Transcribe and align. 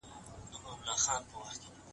فیلو 0.49 0.71
خپل 0.79 0.89
ځان 1.05 1.21
معرفي 1.31 1.57
کوي. 1.73 1.79